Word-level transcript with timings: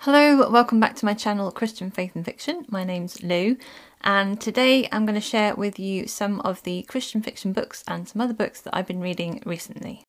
Hello, 0.00 0.48
welcome 0.50 0.78
back 0.78 0.94
to 0.96 1.04
my 1.04 1.14
channel 1.14 1.50
Christian 1.50 1.90
Faith 1.90 2.14
and 2.14 2.24
Fiction. 2.24 2.64
My 2.68 2.84
name's 2.84 3.24
Lou, 3.24 3.56
and 4.02 4.40
today 4.40 4.88
I'm 4.92 5.04
going 5.04 5.16
to 5.16 5.20
share 5.20 5.56
with 5.56 5.80
you 5.80 6.06
some 6.06 6.40
of 6.42 6.62
the 6.62 6.82
Christian 6.82 7.22
fiction 7.22 7.52
books 7.52 7.82
and 7.88 8.06
some 8.06 8.20
other 8.20 8.34
books 8.34 8.60
that 8.60 8.76
I've 8.76 8.86
been 8.86 9.00
reading 9.00 9.42
recently. 9.44 10.04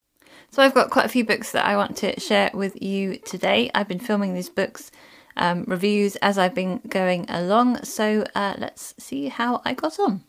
So, 0.51 0.61
I've 0.61 0.75
got 0.75 0.91
quite 0.91 1.05
a 1.05 1.09
few 1.09 1.25
books 1.25 1.51
that 1.53 1.65
I 1.65 1.77
want 1.77 1.97
to 1.97 2.19
share 2.19 2.51
with 2.53 2.79
you 2.79 3.17
today. 3.17 3.71
I've 3.73 3.87
been 3.87 3.99
filming 3.99 4.35
these 4.35 4.49
books 4.49 4.91
um, 5.35 5.63
reviews 5.65 6.15
as 6.17 6.37
I've 6.37 6.53
been 6.53 6.79
going 6.89 7.25
along, 7.27 7.83
so 7.83 8.23
uh, 8.35 8.53
let's 8.59 8.93
see 8.99 9.29
how 9.29 9.61
I 9.65 9.73
got 9.73 9.99
on. 9.99 10.23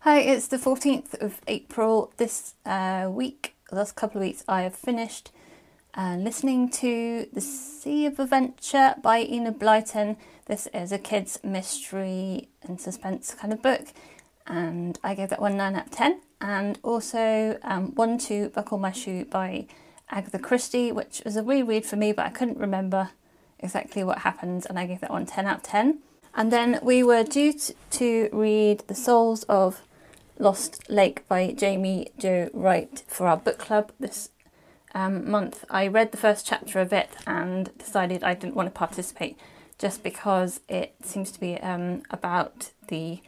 Hi, 0.00 0.18
it's 0.18 0.48
the 0.48 0.58
14th 0.58 1.14
of 1.22 1.40
April. 1.46 2.12
This 2.18 2.54
uh, 2.66 3.08
week, 3.10 3.54
last 3.72 3.96
couple 3.96 4.20
of 4.20 4.26
weeks, 4.26 4.44
I 4.46 4.62
have 4.62 4.74
finished 4.74 5.30
uh, 5.96 6.16
listening 6.16 6.68
to 6.68 7.26
The 7.32 7.40
Sea 7.40 8.06
of 8.06 8.18
Adventure 8.18 8.94
by 9.00 9.20
Enid 9.20 9.58
Blyton. 9.58 10.16
This 10.46 10.66
is 10.74 10.90
a 10.90 10.98
kids' 10.98 11.38
mystery 11.44 12.48
and 12.62 12.80
suspense 12.80 13.32
kind 13.34 13.52
of 13.52 13.62
book, 13.62 13.86
and 14.46 14.98
I 15.04 15.14
gave 15.14 15.30
that 15.30 15.40
one 15.40 15.56
9 15.56 15.76
out 15.76 15.86
of 15.86 15.92
10. 15.92 16.20
And 16.40 16.78
also 16.82 17.58
um, 17.62 17.94
1, 17.94 18.18
2, 18.18 18.50
Buckle 18.50 18.78
My 18.78 18.92
Shoe 18.92 19.24
by 19.24 19.66
Agatha 20.10 20.38
Christie, 20.38 20.92
which 20.92 21.22
was 21.24 21.36
a 21.36 21.42
reread 21.42 21.86
for 21.86 21.96
me, 21.96 22.12
but 22.12 22.26
I 22.26 22.30
couldn't 22.30 22.58
remember 22.58 23.10
exactly 23.60 24.02
what 24.04 24.18
happened, 24.18 24.66
and 24.68 24.78
I 24.78 24.86
gave 24.86 25.00
that 25.00 25.10
one 25.10 25.26
10 25.26 25.46
out 25.46 25.58
of 25.58 25.62
10. 25.62 26.00
And 26.34 26.52
then 26.52 26.80
we 26.82 27.04
were 27.04 27.22
due 27.22 27.54
to 27.92 28.28
read 28.32 28.80
The 28.88 28.94
Souls 28.94 29.44
of 29.44 29.82
Lost 30.38 30.90
Lake 30.90 31.26
by 31.28 31.54
Jaime 31.58 32.08
Jo 32.18 32.50
Wright 32.52 33.02
for 33.06 33.28
our 33.28 33.36
book 33.36 33.58
club 33.58 33.92
this 34.00 34.30
um, 34.94 35.30
month. 35.30 35.64
I 35.68 35.86
read 35.86 36.12
the 36.12 36.18
first 36.18 36.46
chapter 36.46 36.80
of 36.80 36.92
it 36.92 37.10
and 37.26 37.76
decided 37.78 38.22
I 38.22 38.34
didn't 38.34 38.54
want 38.54 38.66
to 38.66 38.78
participate 38.78 39.38
just 39.78 40.02
because 40.02 40.60
it 40.68 40.94
seems 41.02 41.30
to 41.32 41.40
be 41.40 41.58
um, 41.60 42.02
about 42.10 42.70
the 42.88 43.20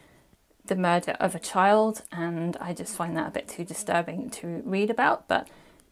the 0.65 0.77
murder 0.77 1.13
of 1.21 1.37
a 1.37 1.39
child, 1.39 2.03
and 2.11 2.57
I 2.57 2.73
just 2.73 2.97
find 2.97 3.17
that 3.17 3.29
a 3.29 3.31
bit 3.31 3.47
too 3.47 3.65
disturbing 3.65 4.31
to 4.31 4.63
read 4.65 4.91
about. 4.91 5.29
But 5.29 5.49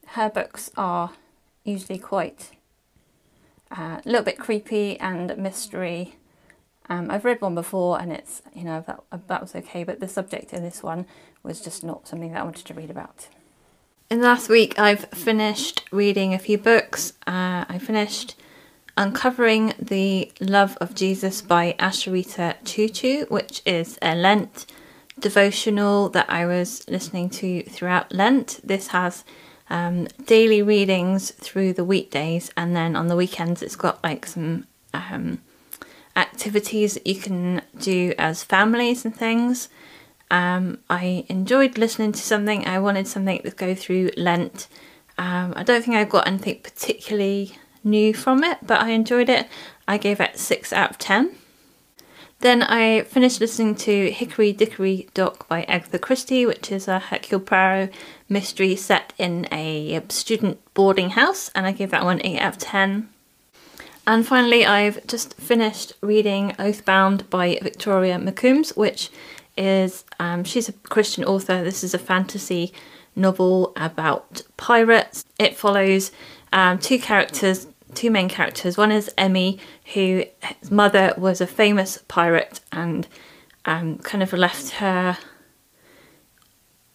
her 0.07 0.29
books 0.29 0.69
are 0.75 1.11
usually 1.63 1.97
quite 1.97 2.51
uh, 3.71 3.99
a 4.03 4.09
little 4.09 4.23
bit 4.23 4.37
creepy 4.37 4.99
and 4.99 5.35
mystery. 5.37 6.15
Um, 6.87 7.09
I've 7.09 7.25
read 7.25 7.41
one 7.41 7.55
before 7.55 7.99
and 7.99 8.11
it's, 8.11 8.43
you 8.53 8.63
know, 8.63 8.83
that, 8.85 9.27
that 9.27 9.41
was 9.41 9.55
okay, 9.55 9.83
but 9.83 9.99
the 9.99 10.07
subject 10.07 10.53
in 10.53 10.61
this 10.61 10.83
one 10.83 11.07
was 11.41 11.59
just 11.59 11.83
not 11.83 12.07
something 12.07 12.31
that 12.33 12.41
I 12.41 12.43
wanted 12.43 12.65
to 12.65 12.73
read 12.75 12.91
about. 12.91 13.27
In 14.07 14.21
the 14.21 14.27
last 14.27 14.49
week, 14.49 14.77
I've 14.77 15.05
finished 15.05 15.83
reading 15.91 16.35
a 16.35 16.39
few 16.39 16.59
books. 16.59 17.13
Uh, 17.25 17.65
I 17.67 17.79
finished 17.79 18.35
Uncovering 18.95 19.73
the 19.79 20.31
Love 20.39 20.77
of 20.79 20.93
Jesus 20.93 21.41
by 21.41 21.75
Asheritah 21.79 22.61
Ciuciu, 22.63 23.27
which 23.31 23.63
is 23.65 23.97
a 24.03 24.13
Lent 24.13 24.67
devotional 25.19 26.09
that 26.09 26.29
I 26.29 26.45
was 26.45 26.87
listening 26.87 27.31
to 27.31 27.63
throughout 27.63 28.13
Lent. 28.13 28.59
This 28.63 28.89
has 28.89 29.23
um, 29.71 30.07
daily 30.23 30.61
readings 30.61 31.31
through 31.31 31.73
the 31.73 31.83
weekdays, 31.83 32.51
and 32.55 32.75
then 32.75 32.95
on 32.95 33.07
the 33.07 33.15
weekends, 33.15 33.63
it's 33.63 33.75
got 33.75 34.03
like 34.03 34.27
some 34.27 34.67
um, 34.93 35.41
activities 36.15 36.93
that 36.93 37.07
you 37.07 37.15
can 37.15 37.63
do 37.79 38.13
as 38.19 38.43
families 38.43 39.03
and 39.03 39.15
things. 39.15 39.67
Um, 40.35 40.79
I 40.89 41.23
enjoyed 41.29 41.77
listening 41.77 42.11
to 42.11 42.19
something. 42.19 42.67
I 42.67 42.77
wanted 42.79 43.07
something 43.07 43.41
to 43.43 43.51
go 43.51 43.73
through 43.73 44.09
Lent. 44.17 44.67
Um, 45.17 45.53
I 45.55 45.63
don't 45.63 45.81
think 45.81 45.95
I 45.95 46.03
got 46.03 46.27
anything 46.27 46.59
particularly 46.61 47.57
new 47.85 48.13
from 48.13 48.43
it, 48.43 48.57
but 48.61 48.81
I 48.81 48.89
enjoyed 48.89 49.29
it. 49.29 49.47
I 49.87 49.97
gave 49.97 50.19
it 50.19 50.37
6 50.37 50.73
out 50.73 50.89
of 50.89 50.97
10. 50.97 51.37
Then 52.41 52.63
I 52.63 53.03
finished 53.03 53.39
listening 53.39 53.75
to 53.75 54.11
Hickory 54.11 54.51
Dickory 54.51 55.07
Dock 55.13 55.47
by 55.47 55.63
Agatha 55.69 55.99
Christie, 55.99 56.45
which 56.45 56.69
is 56.69 56.89
a 56.89 56.99
Hercule 56.99 57.39
Poirot 57.39 57.93
mystery 58.27 58.75
set 58.75 59.13
in 59.17 59.47
a 59.53 60.03
student 60.09 60.59
boarding 60.73 61.11
house, 61.11 61.49
and 61.55 61.65
I 61.65 61.71
gave 61.71 61.91
that 61.91 62.03
one 62.03 62.19
8 62.21 62.39
out 62.41 62.55
of 62.55 62.57
10. 62.57 63.07
And 64.05 64.27
finally, 64.27 64.65
I've 64.65 65.07
just 65.07 65.33
finished 65.35 65.93
reading 66.01 66.53
Oathbound 66.59 67.29
by 67.29 67.57
Victoria 67.61 68.17
McCombs, 68.17 68.75
which 68.75 69.09
is, 69.57 70.03
um, 70.19 70.43
she's 70.43 70.69
a 70.69 70.73
Christian 70.73 71.23
author. 71.23 71.63
This 71.63 71.83
is 71.83 71.93
a 71.93 71.99
fantasy 71.99 72.73
novel 73.15 73.73
about 73.75 74.41
pirates. 74.57 75.25
It 75.39 75.55
follows 75.55 76.11
um, 76.51 76.79
two 76.79 76.99
characters 76.99 77.67
two 77.95 78.11
main 78.11 78.29
characters. 78.29 78.77
One 78.77 78.91
is 78.91 79.11
Emmy, 79.17 79.57
whose 79.93 80.25
mother 80.69 81.13
was 81.17 81.41
a 81.41 81.47
famous 81.47 81.97
pirate 82.07 82.59
and 82.71 83.07
um, 83.65 83.97
kind 83.99 84.21
of 84.21 84.33
left 84.33 84.71
her 84.71 85.17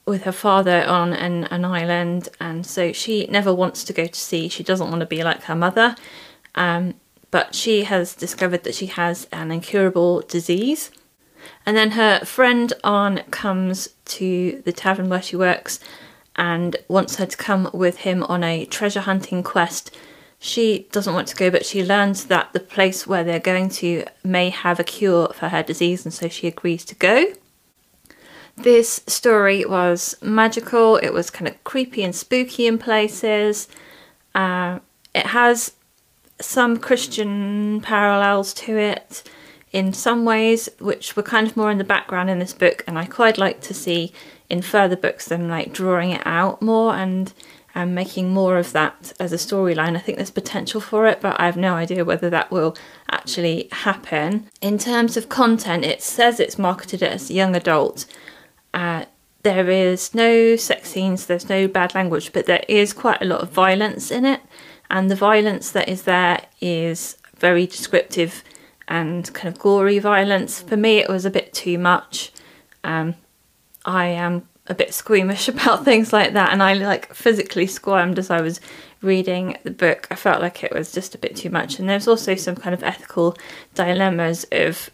with 0.06 0.24
her 0.24 0.32
father 0.32 0.84
on 0.86 1.12
an, 1.12 1.44
an 1.44 1.64
island, 1.64 2.28
and 2.40 2.66
so 2.66 2.92
she 2.92 3.26
never 3.26 3.54
wants 3.54 3.84
to 3.84 3.92
go 3.92 4.06
to 4.06 4.18
sea. 4.18 4.48
She 4.48 4.62
doesn't 4.62 4.88
want 4.88 5.00
to 5.00 5.06
be 5.06 5.22
like 5.22 5.44
her 5.44 5.54
mother, 5.54 5.94
um, 6.54 6.94
but 7.30 7.54
she 7.54 7.84
has 7.84 8.14
discovered 8.14 8.64
that 8.64 8.74
she 8.74 8.86
has 8.86 9.28
an 9.32 9.50
incurable 9.50 10.20
disease. 10.22 10.90
And 11.70 11.76
then 11.76 11.92
her 11.92 12.24
friend 12.24 12.72
Arn 12.82 13.22
comes 13.30 13.90
to 14.06 14.60
the 14.64 14.72
tavern 14.72 15.08
where 15.08 15.22
she 15.22 15.36
works 15.36 15.78
and 16.34 16.74
wants 16.88 17.14
her 17.14 17.26
to 17.26 17.36
come 17.36 17.70
with 17.72 17.98
him 17.98 18.24
on 18.24 18.42
a 18.42 18.64
treasure 18.64 19.02
hunting 19.02 19.44
quest 19.44 19.96
she 20.40 20.88
doesn't 20.90 21.14
want 21.14 21.28
to 21.28 21.36
go, 21.36 21.48
but 21.48 21.64
she 21.64 21.84
learns 21.84 22.24
that 22.24 22.52
the 22.52 22.58
place 22.58 23.06
where 23.06 23.22
they're 23.22 23.38
going 23.38 23.68
to 23.68 24.04
may 24.24 24.50
have 24.50 24.80
a 24.80 24.84
cure 24.84 25.28
for 25.28 25.50
her 25.50 25.62
disease, 25.62 26.04
and 26.04 26.12
so 26.12 26.26
she 26.26 26.48
agrees 26.48 26.84
to 26.86 26.96
go. 26.96 27.26
This 28.56 29.04
story 29.06 29.64
was 29.64 30.16
magical, 30.20 30.96
it 30.96 31.12
was 31.12 31.30
kind 31.30 31.46
of 31.46 31.62
creepy 31.62 32.02
and 32.02 32.16
spooky 32.16 32.66
in 32.66 32.78
places. 32.78 33.68
Uh, 34.34 34.80
it 35.14 35.26
has 35.26 35.74
some 36.40 36.78
Christian 36.78 37.80
parallels 37.80 38.52
to 38.54 38.76
it 38.76 39.22
in 39.72 39.92
some 39.92 40.24
ways, 40.24 40.68
which 40.78 41.16
were 41.16 41.22
kind 41.22 41.46
of 41.46 41.56
more 41.56 41.70
in 41.70 41.78
the 41.78 41.84
background 41.84 42.28
in 42.28 42.38
this 42.38 42.52
book, 42.52 42.82
and 42.86 42.98
I 42.98 43.04
quite 43.04 43.38
like 43.38 43.60
to 43.62 43.74
see 43.74 44.12
in 44.48 44.62
further 44.62 44.96
books 44.96 45.26
them 45.26 45.48
like 45.48 45.72
drawing 45.72 46.10
it 46.10 46.22
out 46.26 46.60
more 46.60 46.94
and 46.94 47.32
and 47.72 47.94
making 47.94 48.30
more 48.30 48.58
of 48.58 48.72
that 48.72 49.12
as 49.20 49.32
a 49.32 49.36
storyline. 49.36 49.94
I 49.96 50.00
think 50.00 50.18
there's 50.18 50.30
potential 50.30 50.80
for 50.80 51.06
it, 51.06 51.20
but 51.20 51.40
I 51.40 51.46
have 51.46 51.56
no 51.56 51.74
idea 51.74 52.04
whether 52.04 52.28
that 52.30 52.50
will 52.50 52.76
actually 53.12 53.68
happen. 53.70 54.50
In 54.60 54.76
terms 54.76 55.16
of 55.16 55.28
content, 55.28 55.84
it 55.84 56.02
says 56.02 56.40
it's 56.40 56.58
marketed 56.58 57.00
as 57.00 57.30
young 57.30 57.54
adult. 57.54 58.06
Uh, 58.74 59.04
there 59.44 59.70
is 59.70 60.14
no 60.14 60.56
sex 60.56 60.90
scenes, 60.90 61.26
there's 61.26 61.48
no 61.48 61.68
bad 61.68 61.94
language, 61.94 62.32
but 62.32 62.46
there 62.46 62.64
is 62.68 62.92
quite 62.92 63.22
a 63.22 63.26
lot 63.26 63.40
of 63.40 63.50
violence 63.50 64.10
in 64.10 64.24
it. 64.24 64.40
And 64.90 65.08
the 65.08 65.14
violence 65.14 65.70
that 65.70 65.88
is 65.88 66.02
there 66.02 66.42
is 66.60 67.16
very 67.38 67.66
descriptive 67.66 68.42
and 68.90 69.32
kind 69.32 69.48
of 69.48 69.58
gory 69.58 70.00
violence. 70.00 70.60
For 70.60 70.76
me, 70.76 70.98
it 70.98 71.08
was 71.08 71.24
a 71.24 71.30
bit 71.30 71.54
too 71.54 71.78
much. 71.78 72.32
Um, 72.84 73.14
I 73.86 74.06
am 74.06 74.46
a 74.66 74.74
bit 74.74 74.92
squeamish 74.92 75.48
about 75.54 75.84
things 75.84 76.12
like 76.12 76.32
that 76.34 76.52
and 76.52 76.62
I 76.62 76.74
like 76.74 77.14
physically 77.14 77.66
squirmed 77.66 78.18
as 78.18 78.30
I 78.30 78.40
was 78.40 78.60
reading 79.00 79.56
the 79.62 79.70
book. 79.70 80.06
I 80.10 80.16
felt 80.16 80.42
like 80.42 80.62
it 80.62 80.74
was 80.74 80.92
just 80.92 81.14
a 81.14 81.18
bit 81.18 81.36
too 81.36 81.50
much 81.50 81.78
and 81.78 81.88
there's 81.88 82.08
also 82.08 82.34
some 82.34 82.56
kind 82.56 82.74
of 82.74 82.82
ethical 82.82 83.36
dilemmas 83.74 84.44
of 84.52 84.90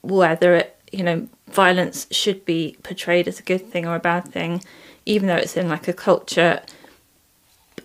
whether 0.00 0.54
it, 0.54 0.76
you 0.92 1.02
know, 1.02 1.28
violence 1.48 2.06
should 2.10 2.44
be 2.44 2.76
portrayed 2.82 3.28
as 3.28 3.40
a 3.40 3.42
good 3.42 3.70
thing 3.70 3.86
or 3.86 3.96
a 3.96 4.00
bad 4.00 4.26
thing 4.26 4.62
even 5.06 5.28
though 5.28 5.36
it's 5.36 5.56
in 5.56 5.68
like 5.68 5.88
a 5.88 5.92
culture 5.92 6.60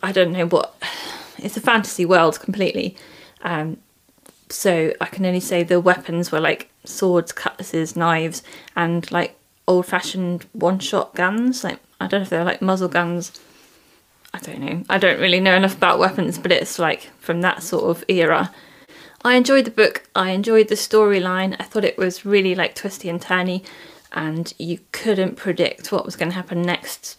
I 0.01 0.11
don't 0.11 0.33
know 0.33 0.47
what 0.47 0.75
it's 1.37 1.57
a 1.57 1.61
fantasy 1.61 2.05
world 2.05 2.39
completely. 2.39 2.95
Um, 3.41 3.77
so 4.53 4.93
I 5.01 5.05
can 5.05 5.25
only 5.25 5.39
say 5.39 5.63
the 5.63 5.79
weapons 5.79 6.31
were 6.31 6.39
like 6.39 6.69
swords, 6.85 7.31
cutlasses, 7.31 7.95
knives, 7.95 8.43
and 8.75 9.09
like 9.11 9.35
old 9.67 9.85
fashioned 9.85 10.45
one 10.53 10.79
shot 10.79 11.15
guns. 11.15 11.63
Like 11.63 11.79
I 11.99 12.07
don't 12.07 12.19
know 12.19 12.23
if 12.23 12.29
they're 12.29 12.43
like 12.43 12.61
muzzle 12.61 12.89
guns. 12.89 13.39
I 14.33 14.39
don't 14.39 14.59
know. 14.59 14.83
I 14.89 14.97
don't 14.97 15.19
really 15.19 15.39
know 15.39 15.55
enough 15.55 15.75
about 15.75 15.99
weapons, 15.99 16.37
but 16.37 16.51
it's 16.51 16.79
like 16.79 17.11
from 17.19 17.41
that 17.41 17.63
sort 17.63 17.85
of 17.85 18.03
era. 18.07 18.51
I 19.25 19.35
enjoyed 19.35 19.65
the 19.65 19.71
book, 19.71 20.03
I 20.15 20.31
enjoyed 20.31 20.67
the 20.67 20.75
storyline, 20.75 21.55
I 21.57 21.63
thought 21.63 21.85
it 21.85 21.97
was 21.97 22.25
really 22.25 22.55
like 22.55 22.75
twisty 22.75 23.07
and 23.07 23.21
turny, 23.21 23.63
and 24.11 24.53
you 24.59 24.79
couldn't 24.91 25.37
predict 25.37 25.93
what 25.93 26.03
was 26.03 26.17
going 26.17 26.29
to 26.29 26.35
happen 26.35 26.61
next, 26.61 27.17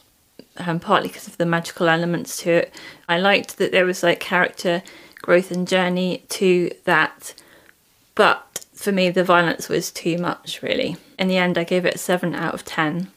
um, 0.59 0.81
partly 0.81 1.09
because 1.09 1.27
of 1.27 1.39
the 1.39 1.47
magical 1.47 1.89
elements 1.89 2.37
to 2.43 2.51
it. 2.51 2.75
I 3.09 3.19
liked 3.19 3.57
that 3.57 3.73
there 3.73 3.87
was 3.87 4.03
like 4.03 4.21
character 4.21 4.83
growth 5.25 5.51
and 5.51 5.67
journey 5.67 6.23
to 6.29 6.71
that, 6.85 7.35
but 8.15 8.67
for 8.75 8.93
me, 8.93 9.09
the 9.09 9.25
violence 9.25 9.71
was 9.71 9.91
too 9.91 10.19
much, 10.19 10.61
really. 10.61 10.99
In 11.19 11.29
the 11.29 11.39
end, 11.39 11.57
I 11.57 11.65
gave 11.65 11.87
it 11.87 11.95
a 11.95 11.99
7 11.99 12.35
out 12.35 12.53
of 12.53 12.65
10. 12.67 13.09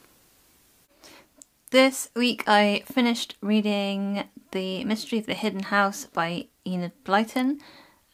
This 1.72 2.10
week 2.16 2.46
I 2.48 2.84
finished 2.86 3.36
reading 3.42 4.24
The 4.52 4.86
Mystery 4.86 5.20
of 5.20 5.26
the 5.26 5.34
Hidden 5.34 5.64
House 5.64 6.06
by 6.06 6.48
Enid 6.66 6.94
Blyton, 7.04 7.60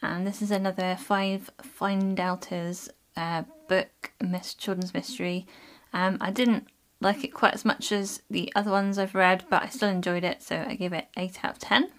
and 0.02 0.26
this 0.26 0.42
is 0.42 0.50
another 0.50 0.98
Five 1.00 1.52
Find 1.62 2.20
Outers 2.20 2.90
uh, 3.16 3.44
book, 3.68 4.12
Miss 4.20 4.56
Children's 4.56 4.96
Mystery. 4.96 5.46
Um, 5.94 6.18
I 6.20 6.32
didn't 6.32 6.68
like 7.00 7.24
it 7.24 7.36
quite 7.36 7.54
as 7.54 7.64
much 7.64 7.92
as 7.92 8.24
the 8.28 8.52
other 8.56 8.72
ones 8.72 8.98
I've 8.98 9.14
read, 9.14 9.44
but 9.52 9.62
I 9.62 9.70
still 9.70 9.90
enjoyed 9.90 10.24
it, 10.24 10.42
so 10.42 10.66
I 10.68 10.74
gave 10.74 10.94
it 10.94 11.10
8 11.16 11.46
out 11.46 11.52
of 11.52 11.60
10. 11.60 11.92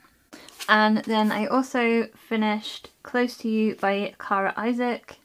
And 0.69 0.99
then 0.99 1.31
I 1.31 1.47
also 1.47 2.09
finished 2.15 2.91
Close 3.03 3.37
to 3.39 3.49
You 3.49 3.77
by 3.77 4.15
Kara 4.19 4.55
Isaac. 4.57 5.19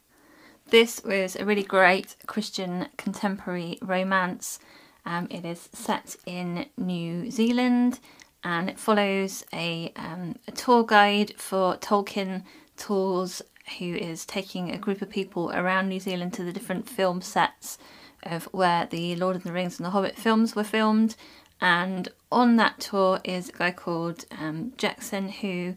This 0.69 1.01
was 1.03 1.35
a 1.35 1.45
really 1.45 1.63
great 1.63 2.15
Christian 2.27 2.87
contemporary 2.97 3.79
romance. 3.81 4.59
Um, 5.05 5.27
it 5.31 5.45
is 5.45 5.69
set 5.73 6.17
in 6.25 6.65
New 6.77 7.31
Zealand 7.31 7.99
and 8.43 8.69
it 8.69 8.77
follows 8.77 9.45
a, 9.53 9.91
um, 9.95 10.35
a 10.47 10.51
tour 10.51 10.83
guide 10.83 11.33
for 11.37 11.77
Tolkien 11.77 12.43
Tours 12.77 13.41
who 13.77 13.95
is 13.95 14.25
taking 14.25 14.71
a 14.71 14.77
group 14.77 15.01
of 15.01 15.09
people 15.09 15.51
around 15.51 15.89
New 15.89 15.99
Zealand 15.99 16.33
to 16.33 16.43
the 16.43 16.53
different 16.53 16.89
film 16.89 17.21
sets 17.21 17.77
of 18.23 18.45
where 18.45 18.85
the 18.85 19.15
Lord 19.15 19.35
of 19.35 19.43
the 19.43 19.51
Rings 19.51 19.77
and 19.77 19.85
the 19.85 19.91
Hobbit 19.91 20.17
films 20.17 20.55
were 20.55 20.63
filmed. 20.63 21.15
And 21.61 22.09
on 22.31 22.55
that 22.55 22.79
tour 22.79 23.19
is 23.23 23.49
a 23.49 23.53
guy 23.53 23.71
called 23.71 24.25
um, 24.31 24.73
Jackson 24.77 25.29
who 25.29 25.75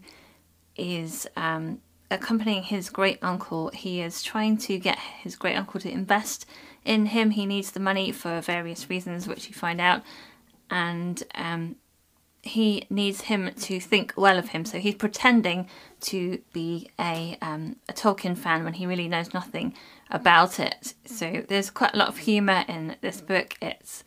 is 0.75 1.27
um, 1.35 1.81
accompanying 2.09 2.63
his 2.63 2.89
great 2.89 3.19
uncle. 3.21 3.69
He 3.73 4.01
is 4.01 4.23
trying 4.23 4.57
to 4.59 4.77
get 4.79 4.97
his 4.97 5.35
great 5.35 5.55
uncle 5.55 5.79
to 5.81 5.91
invest 5.91 6.45
in 6.85 7.07
him. 7.07 7.31
He 7.31 7.45
needs 7.45 7.71
the 7.71 7.79
money 7.79 8.11
for 8.11 8.39
various 8.41 8.89
reasons, 8.89 9.27
which 9.27 9.47
you 9.47 9.53
find 9.53 9.81
out. 9.81 10.03
And 10.69 11.21
um, 11.35 11.75
he 12.43 12.85
needs 12.89 13.21
him 13.21 13.51
to 13.53 13.79
think 13.79 14.13
well 14.17 14.37
of 14.37 14.49
him. 14.49 14.65
So 14.65 14.79
he's 14.79 14.95
pretending 14.95 15.69
to 16.01 16.41
be 16.51 16.89
a, 16.99 17.37
um, 17.41 17.77
a 17.87 17.93
Tolkien 17.93 18.37
fan 18.37 18.63
when 18.63 18.73
he 18.73 18.85
really 18.85 19.07
knows 19.07 19.33
nothing 19.33 19.73
about 20.11 20.59
it. 20.59 20.93
So 21.05 21.43
there's 21.47 21.69
quite 21.69 21.93
a 21.93 21.97
lot 21.97 22.09
of 22.09 22.19
humour 22.19 22.65
in 22.67 22.97
this 23.01 23.21
book. 23.21 23.55
It's 23.61 24.03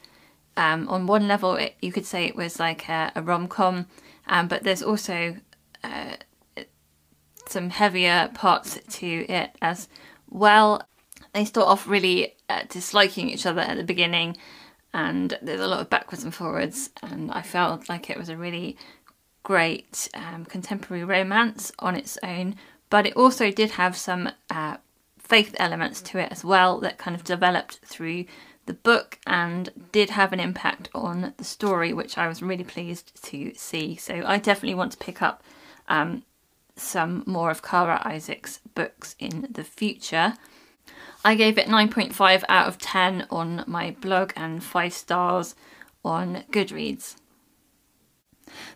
um, 0.57 0.89
on 0.89 1.07
one 1.07 1.29
level, 1.29 1.55
it, 1.57 1.75
you 1.81 1.93
could 1.93 2.07
say 2.07 2.25
it 2.25 2.37
was 2.37 2.59
like 2.59 2.89
a, 2.89 3.13
a 3.15 3.23
rom 3.23 3.49
com, 3.49 3.87
um, 4.27 4.49
but 4.49 4.63
there's 4.63 4.83
also 4.83 5.37
uh, 5.85 6.17
some 7.49 7.71
heavier 7.71 8.31
parts 8.35 8.81
to 8.99 9.27
it 9.29 9.51
as 9.63 9.89
well. 10.29 10.83
They 11.33 11.45
start 11.45 11.69
off 11.69 11.87
really 11.87 12.35
uh, 12.49 12.63
disliking 12.69 13.29
each 13.29 13.47
other 13.47 13.61
at 13.61 13.77
the 13.77 13.85
beginning, 13.85 14.37
and 14.93 15.39
there's 15.43 15.61
a 15.61 15.67
lot 15.67 15.81
of 15.81 15.91
backwards 15.91 16.25
and 16.25 16.35
forwards. 16.35 16.91
And 17.03 17.31
I 17.31 17.43
felt 17.43 17.89
like 17.89 18.09
it 18.09 18.19
was 18.19 18.29
a 18.29 18.37
really 18.37 18.77
great 19.43 20.09
um, 20.15 20.45
contemporary 20.45 21.05
romance 21.05 21.71
on 21.79 21.95
its 21.95 22.19
own, 22.23 22.57
but 22.91 23.07
it 23.07 23.17
also 23.17 23.51
did 23.51 23.73
have 23.73 23.97
some 23.97 24.31
uh, 24.51 24.79
faith 25.19 25.55
elements 25.59 26.01
to 26.01 26.19
it 26.19 26.33
as 26.33 26.45
well 26.45 26.81
that 26.81 26.99
kind 26.99 27.15
of 27.15 27.25
developed 27.25 27.81
through 27.85 28.25
the 28.67 28.75
book 28.75 29.19
and 29.27 29.71
did 29.93 30.11
have 30.11 30.33
an 30.33 30.41
impact 30.41 30.89
on 30.95 31.33
the 31.37 31.45
story, 31.45 31.93
which 31.93 32.19
I 32.19 32.29
was 32.29 32.43
really 32.43 32.65
pleased 32.65 33.23
to 33.25 33.53
see. 33.55 33.97
So 33.97 34.23
I 34.27 34.39
definitely 34.39 34.75
want 34.75 34.93
to 34.93 34.99
pick 34.99 35.23
up 35.23 35.43
um, 35.89 36.25
some 36.77 37.23
more 37.27 37.51
of 37.51 37.63
Kara 37.63 38.03
Isaac's 38.05 38.61
books 38.75 39.17
in 39.19 39.49
the 39.51 39.65
future. 39.65 40.35
I 41.25 41.35
gave 41.35 41.59
it 41.59 41.67
9.5 41.67 42.45
out 42.49 42.69
of 42.69 42.79
10 42.79 43.27
on 43.31 43.65
my 43.67 43.97
blog 44.01 44.33
and 44.37 44.63
5 44.63 44.93
stars 44.93 45.55
on 46.05 46.45
Goodreads. 46.53 47.17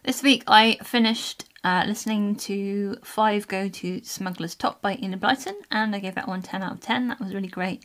This 0.02 0.22
week 0.22 0.42
I 0.46 0.78
finished 0.82 1.44
uh, 1.62 1.84
listening 1.86 2.34
to 2.36 2.96
5 3.04 3.46
Go 3.46 3.68
to 3.68 4.02
Smuggler's 4.02 4.54
Top 4.54 4.80
by 4.80 4.96
Enid 4.96 5.20
Blyton 5.20 5.54
and 5.70 5.94
I 5.94 6.00
gave 6.00 6.14
that 6.14 6.26
one 6.26 6.42
10 6.42 6.62
out 6.62 6.72
of 6.72 6.80
10. 6.80 7.08
That 7.08 7.20
was 7.20 7.34
really 7.34 7.48
great 7.48 7.84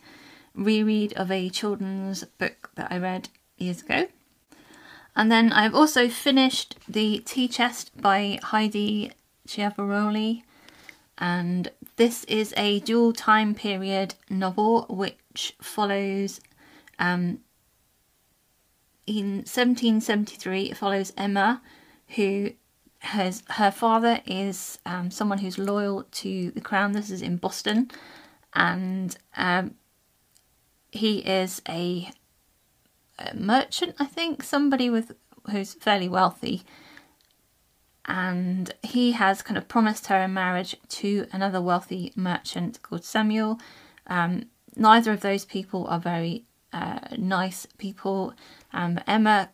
reread 0.56 1.12
of 1.14 1.30
a 1.30 1.50
children's 1.50 2.24
book 2.24 2.70
that 2.74 2.90
I 2.90 2.98
read 2.98 3.28
years 3.56 3.82
ago. 3.82 4.08
And 5.14 5.30
then 5.30 5.52
I've 5.52 5.74
also 5.74 6.08
finished 6.08 6.76
The 6.88 7.20
Tea 7.20 7.48
Chest 7.48 7.90
by 8.00 8.38
Heidi 8.42 9.12
Chiavaroli. 9.46 10.42
And 11.18 11.70
this 11.96 12.24
is 12.24 12.52
a 12.56 12.80
dual 12.80 13.12
time 13.12 13.54
period 13.54 14.14
novel 14.28 14.86
which 14.90 15.54
follows 15.60 16.40
um, 16.98 17.40
in 19.06 19.36
1773 19.44 20.70
it 20.70 20.76
follows 20.76 21.12
Emma 21.16 21.62
who 22.16 22.50
has 23.00 23.42
her 23.50 23.70
father 23.70 24.20
is 24.26 24.78
um, 24.84 25.10
someone 25.10 25.38
who's 25.38 25.58
loyal 25.58 26.04
to 26.10 26.50
the 26.52 26.60
crown. 26.60 26.92
This 26.92 27.10
is 27.10 27.22
in 27.22 27.36
Boston. 27.36 27.90
And 28.54 29.16
um, 29.36 29.74
he 30.90 31.18
is 31.18 31.62
a, 31.68 32.10
a 33.18 33.34
merchant 33.34 33.94
I 33.98 34.06
think 34.06 34.42
somebody 34.42 34.90
with 34.90 35.12
who's 35.50 35.74
fairly 35.74 36.08
wealthy 36.08 36.64
and 38.06 38.72
he 38.82 39.12
has 39.12 39.42
kind 39.42 39.58
of 39.58 39.68
promised 39.68 40.06
her 40.06 40.22
in 40.22 40.32
marriage 40.32 40.76
to 40.88 41.26
another 41.32 41.60
wealthy 41.60 42.12
merchant 42.14 42.80
called 42.82 43.04
Samuel. 43.04 43.58
Um, 44.06 44.46
neither 44.76 45.12
of 45.12 45.20
those 45.20 45.44
people 45.44 45.86
are 45.88 45.98
very 45.98 46.44
uh, 46.72 47.00
nice 47.16 47.66
people. 47.78 48.34
Um, 48.72 49.00
Emma, 49.06 49.50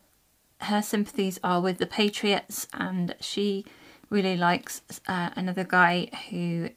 her 0.61 0.81
sympathies 0.81 1.39
are 1.43 1.61
with 1.61 1.79
the 1.79 1.87
Patriots, 1.87 2.67
and 2.73 3.15
she 3.19 3.65
really 4.09 4.37
likes 4.37 4.81
uh, 5.07 5.31
another 5.35 5.63
guy 5.63 6.09
who 6.29 6.69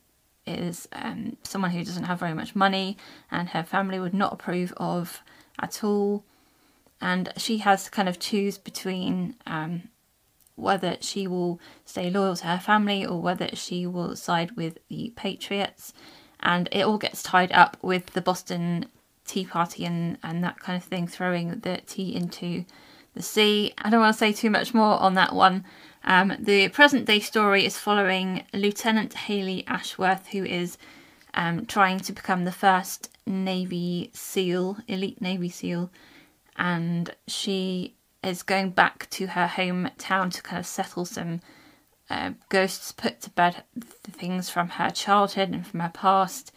is 0.47 0.89
um, 0.93 1.37
someone 1.43 1.71
who 1.71 1.85
doesn't 1.85 2.05
have 2.05 2.21
very 2.21 2.35
much 2.35 2.55
money, 2.55 2.97
and 3.31 3.51
her 3.51 3.63
family 3.63 3.99
would 3.99 4.15
not 4.15 4.33
approve 4.33 4.73
of 4.77 5.23
at 5.59 5.83
all. 5.83 6.25
And 7.01 7.33
she 7.37 7.59
has 7.59 7.85
to 7.85 7.91
kind 7.91 8.09
of 8.09 8.19
choose 8.19 8.57
between 8.57 9.37
um, 9.47 9.89
whether 10.55 10.97
she 11.01 11.27
will 11.27 11.61
stay 11.85 12.11
loyal 12.11 12.37
to 12.37 12.47
her 12.47 12.59
family 12.59 13.05
or 13.05 13.21
whether 13.21 13.49
she 13.55 13.87
will 13.87 14.17
side 14.17 14.53
with 14.53 14.79
the 14.89 15.13
Patriots. 15.15 15.93
And 16.41 16.69
it 16.73 16.83
all 16.83 16.99
gets 16.99 17.23
tied 17.23 17.53
up 17.53 17.77
with 17.83 18.07
the 18.15 18.21
Boston 18.21 18.87
Tea 19.27 19.45
Party 19.45 19.85
and, 19.85 20.19
and 20.23 20.43
that 20.45 20.59
kind 20.59 20.77
of 20.77 20.85
thing, 20.85 21.07
throwing 21.07 21.61
the 21.61 21.81
tea 21.87 22.15
into 22.15 22.65
the 23.15 23.23
sea. 23.23 23.75
I 23.79 23.91
don't 23.91 24.01
want 24.01 24.15
to 24.15 24.19
say 24.19 24.33
too 24.33 24.51
much 24.51 24.73
more 24.73 24.99
on 25.01 25.15
that 25.15 25.35
one. 25.35 25.65
Um, 26.07 26.37
the 26.39 26.69
present 26.69 27.07
day 27.07 27.19
story 27.19 27.67
is 27.67 27.77
following 27.77 28.45
Lieutenant 28.55 29.13
Haley 29.13 29.65
Ashworth, 29.67 30.29
who 30.29 30.45
is 30.45 30.79
um, 31.35 31.67
trying 31.67 31.99
to 32.01 32.13
become 32.13 32.45
the 32.45 32.53
first 32.53 33.11
Navy 33.27 34.11
SEAL, 34.15 34.79
elite 34.87 35.21
Navy 35.21 35.49
SEAL, 35.49 35.91
and 36.57 37.15
she 37.27 37.95
is 38.23 38.45
going 38.45 38.71
back 38.71 39.11
to 39.11 39.27
her 39.29 39.47
hometown 39.49 40.33
to 40.33 40.43
kind 40.43 40.61
of 40.61 40.67
settle 40.67 41.05
some 41.05 41.41
uh, 42.09 42.33
ghosts, 42.51 42.93
put 42.93 43.21
to 43.23 43.31
bed 43.31 43.65
things 44.05 44.49
from 44.49 44.69
her 44.71 44.91
childhood 44.91 45.51
and 45.51 45.67
from 45.67 45.81
her 45.81 45.91
past, 45.93 46.53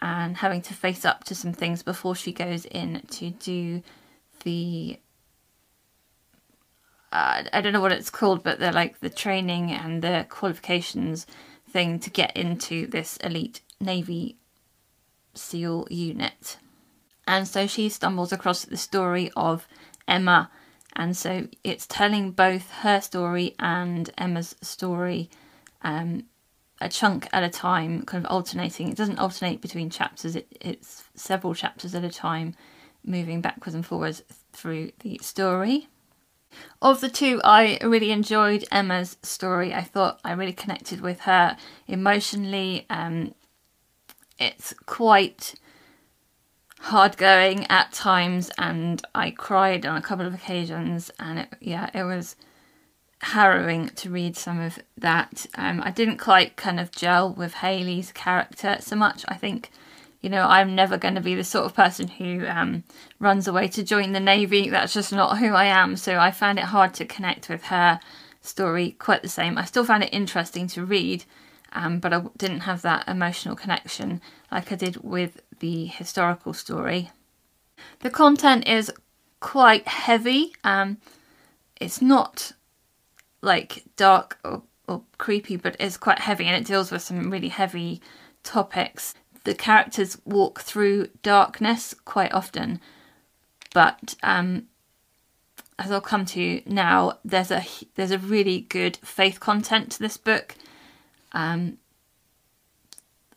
and 0.00 0.36
having 0.36 0.60
to 0.60 0.74
face 0.74 1.06
up 1.06 1.24
to 1.24 1.34
some 1.34 1.54
things 1.54 1.82
before 1.82 2.14
she 2.14 2.30
goes 2.30 2.66
in 2.66 3.00
to 3.10 3.30
do 3.30 3.82
the. 4.44 5.00
Uh, 7.16 7.44
I 7.50 7.62
don't 7.62 7.72
know 7.72 7.80
what 7.80 7.92
it's 7.92 8.10
called, 8.10 8.42
but 8.42 8.58
they're 8.58 8.72
like 8.72 9.00
the 9.00 9.08
training 9.08 9.72
and 9.72 10.02
the 10.02 10.26
qualifications 10.28 11.26
thing 11.70 11.98
to 12.00 12.10
get 12.10 12.36
into 12.36 12.86
this 12.86 13.16
elite 13.18 13.62
Navy 13.80 14.36
SEAL 15.32 15.88
unit. 15.90 16.58
And 17.26 17.48
so 17.48 17.66
she 17.66 17.88
stumbles 17.88 18.32
across 18.32 18.66
the 18.66 18.76
story 18.76 19.30
of 19.34 19.66
Emma 20.06 20.50
and 20.94 21.16
so 21.16 21.46
it's 21.62 21.86
telling 21.86 22.32
both 22.32 22.70
her 22.70 23.00
story 23.00 23.54
and 23.58 24.10
Emma's 24.16 24.56
story 24.62 25.30
um, 25.82 26.24
a 26.80 26.88
chunk 26.88 27.28
at 27.32 27.42
a 27.42 27.50
time, 27.50 28.02
kind 28.02 28.24
of 28.24 28.30
alternating. 28.30 28.88
It 28.88 28.96
doesn't 28.96 29.18
alternate 29.18 29.60
between 29.60 29.90
chapters, 29.90 30.36
it, 30.36 30.48
it's 30.60 31.04
several 31.14 31.54
chapters 31.54 31.94
at 31.94 32.04
a 32.04 32.10
time, 32.10 32.54
moving 33.04 33.42
backwards 33.42 33.74
and 33.74 33.84
forwards 33.84 34.22
through 34.52 34.92
the 35.00 35.18
story. 35.22 35.88
Of 36.82 37.00
the 37.00 37.08
two, 37.08 37.40
I 37.42 37.78
really 37.82 38.10
enjoyed 38.10 38.64
Emma's 38.70 39.16
story. 39.22 39.72
I 39.72 39.82
thought 39.82 40.20
I 40.24 40.32
really 40.32 40.52
connected 40.52 41.00
with 41.00 41.20
her 41.20 41.56
emotionally. 41.86 42.86
Um, 42.90 43.34
it's 44.38 44.74
quite 44.84 45.54
hard 46.80 47.16
going 47.16 47.66
at 47.68 47.92
times, 47.92 48.50
and 48.58 49.02
I 49.14 49.30
cried 49.30 49.86
on 49.86 49.96
a 49.96 50.02
couple 50.02 50.26
of 50.26 50.34
occasions. 50.34 51.10
And 51.18 51.40
it, 51.40 51.48
yeah, 51.60 51.90
it 51.94 52.04
was 52.04 52.36
harrowing 53.22 53.88
to 53.88 54.10
read 54.10 54.36
some 54.36 54.60
of 54.60 54.78
that. 54.98 55.46
Um, 55.56 55.82
I 55.82 55.90
didn't 55.90 56.18
quite 56.18 56.56
kind 56.56 56.78
of 56.78 56.90
gel 56.92 57.32
with 57.32 57.54
Haley's 57.54 58.12
character 58.12 58.76
so 58.80 58.96
much. 58.96 59.24
I 59.28 59.34
think 59.34 59.70
you 60.20 60.30
know, 60.30 60.42
I'm 60.42 60.74
never 60.74 60.96
going 60.96 61.14
to 61.14 61.20
be 61.20 61.34
the 61.34 61.44
sort 61.44 61.66
of 61.66 61.74
person 61.74 62.08
who 62.08 62.46
um, 62.46 62.84
runs 63.20 63.46
away 63.46 63.68
to 63.68 63.82
join 63.82 64.12
the 64.12 64.20
Navy. 64.20 64.68
That's 64.68 64.92
just 64.92 65.12
not 65.12 65.38
who 65.38 65.52
I 65.54 65.66
am. 65.66 65.96
So 65.96 66.18
I 66.18 66.30
found 66.30 66.58
it 66.58 66.66
hard 66.66 66.94
to 66.94 67.04
connect 67.04 67.48
with 67.48 67.64
her 67.64 68.00
story 68.40 68.92
quite 68.98 69.22
the 69.22 69.28
same. 69.28 69.58
I 69.58 69.64
still 69.64 69.84
found 69.84 70.04
it 70.04 70.12
interesting 70.12 70.66
to 70.68 70.84
read, 70.84 71.24
um, 71.72 72.00
but 72.00 72.12
I 72.12 72.22
didn't 72.36 72.60
have 72.60 72.82
that 72.82 73.06
emotional 73.08 73.56
connection 73.56 74.20
like 74.50 74.72
I 74.72 74.76
did 74.76 75.02
with 75.02 75.40
the 75.60 75.86
historical 75.86 76.52
story. 76.54 77.10
The 78.00 78.10
content 78.10 78.66
is 78.66 78.92
quite 79.40 79.86
heavy. 79.86 80.54
Um, 80.64 80.98
it's 81.80 82.00
not 82.00 82.52
like 83.42 83.84
dark 83.96 84.38
or, 84.44 84.62
or 84.88 85.02
creepy, 85.18 85.56
but 85.56 85.76
it's 85.78 85.96
quite 85.96 86.20
heavy 86.20 86.46
and 86.46 86.56
it 86.56 86.66
deals 86.66 86.90
with 86.90 87.02
some 87.02 87.30
really 87.30 87.48
heavy 87.48 88.00
topics 88.42 89.14
the 89.46 89.54
characters 89.54 90.18
walk 90.24 90.60
through 90.60 91.08
darkness 91.22 91.94
quite 92.04 92.34
often, 92.34 92.80
but 93.72 94.16
um, 94.24 94.66
as 95.78 95.92
I'll 95.92 96.00
come 96.00 96.26
to 96.26 96.62
now, 96.66 97.18
there's 97.24 97.52
a 97.52 97.64
there's 97.94 98.10
a 98.10 98.18
really 98.18 98.62
good 98.62 98.96
faith 98.98 99.38
content 99.38 99.92
to 99.92 99.98
this 100.00 100.16
book. 100.16 100.56
Um, 101.30 101.78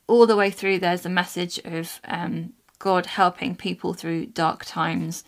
all 0.07 0.25
the 0.25 0.35
way 0.35 0.49
through, 0.49 0.79
there's 0.79 1.05
a 1.05 1.09
message 1.09 1.59
of 1.63 2.01
um, 2.05 2.53
God 2.79 3.05
helping 3.05 3.55
people 3.55 3.93
through 3.93 4.25
dark 4.25 4.65
times, 4.65 5.23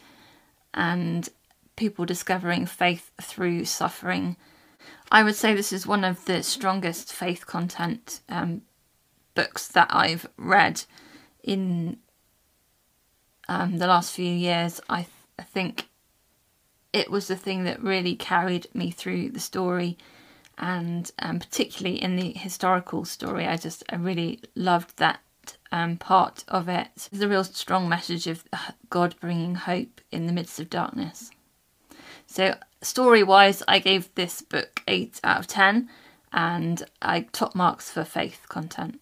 and 0.74 1.30
people 1.76 2.06
discovering 2.06 2.66
faith 2.66 3.12
through 3.22 3.66
suffering. 3.66 4.36
I 5.12 5.22
would 5.22 5.36
say 5.36 5.54
this 5.54 5.72
is 5.72 5.86
one 5.86 6.04
of 6.04 6.26
the 6.26 6.42
strongest 6.42 7.14
faith 7.14 7.46
content 7.46 8.22
um, 8.30 8.64
books 9.34 9.68
that 9.70 9.88
I've 9.92 10.28
read 10.38 10.84
in 11.44 11.98
um, 13.48 13.78
the 13.78 13.88
last 13.88 14.14
few 14.14 14.32
years, 14.32 14.80
I, 14.90 14.98
th- 14.98 15.10
I 15.40 15.44
think 15.44 15.90
it 16.94 17.10
was 17.10 17.28
the 17.28 17.36
thing 17.36 17.64
that 17.64 17.82
really 17.82 18.16
carried 18.16 18.68
me 18.74 18.92
through 18.92 19.30
the 19.30 19.40
story. 19.40 19.98
And 20.58 21.10
um, 21.20 21.40
particularly 21.40 22.02
in 22.02 22.18
the 22.18 22.34
historical 22.34 23.04
story 23.04 23.48
i 23.48 23.58
just 23.58 23.84
i 23.90 23.96
really 23.96 24.42
loved 24.54 24.98
that 24.98 25.22
um, 25.72 25.98
part 25.98 26.44
of 26.48 26.70
it. 26.70 27.08
There's 27.12 27.24
a 27.24 27.28
real 27.28 27.44
strong 27.44 27.90
message 27.90 28.28
of 28.28 28.44
god 28.90 29.16
bringing 29.20 29.56
hope 29.56 30.02
in 30.12 30.28
the 30.28 30.34
midst 30.34 30.60
of 30.60 30.70
darkness. 30.70 31.32
So 32.28 32.56
story 32.82 33.24
wise 33.24 33.62
i 33.68 33.80
gave 33.80 34.14
this 34.16 34.42
book 34.42 34.82
8 34.88 35.20
out 35.24 35.40
of 35.40 35.48
10 35.48 35.90
and 36.34 36.84
i 37.02 37.22
top 37.32 37.54
marks 37.54 37.92
for 37.92 38.04
faith 38.04 38.46
content 38.50 39.00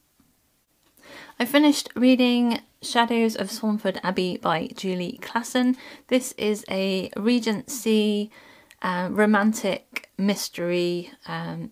I 1.42 1.46
finished 1.46 1.88
reading 1.96 2.60
Shadows 2.82 3.38
of 3.38 3.50
Swanford 3.50 4.02
Abbey 4.04 4.36
by 4.36 4.68
Julie 4.76 5.20
Klassen. 5.22 5.78
This 6.10 6.34
is 6.34 6.66
a 6.70 7.10
Regency 7.16 8.30
uh, 8.82 9.08
romantic 9.10 10.10
mystery. 10.18 11.12
Um, 11.28 11.70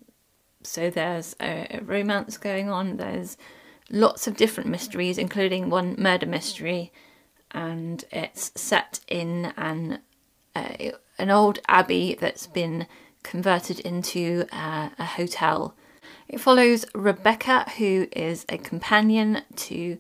so 0.64 0.90
there's 0.90 1.36
a, 1.42 1.68
a 1.70 1.82
romance 1.82 2.38
going 2.38 2.70
on, 2.70 2.96
there's 2.96 3.36
lots 3.92 4.26
of 4.26 4.38
different 4.38 4.70
mysteries, 4.70 5.18
including 5.18 5.70
one 5.70 5.96
murder 5.98 6.28
mystery, 6.28 6.94
and 7.52 8.06
it's 8.10 8.54
set 8.56 9.02
in 9.10 9.52
an 9.58 10.00
uh, 10.56 10.92
an 11.20 11.30
old 11.30 11.60
abbey 11.68 12.16
that's 12.18 12.48
been 12.48 12.88
converted 13.22 13.82
into 13.82 14.46
uh, 14.54 14.92
a 14.98 15.06
hotel 15.06 15.76
it 16.30 16.40
follows 16.40 16.86
Rebecca, 16.94 17.70
who 17.78 18.08
is 18.12 18.46
a 18.50 18.58
companion 18.58 19.44
to 19.56 19.98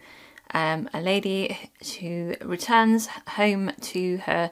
um, 0.53 0.89
a 0.93 1.01
lady 1.01 1.57
who 1.99 2.35
returns 2.41 3.07
home 3.27 3.71
to 3.81 4.17
her 4.17 4.51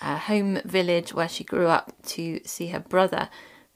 uh, 0.00 0.18
home 0.18 0.60
village 0.64 1.14
where 1.14 1.28
she 1.28 1.44
grew 1.44 1.68
up 1.68 1.92
to 2.04 2.40
see 2.44 2.68
her 2.68 2.80
brother 2.80 3.28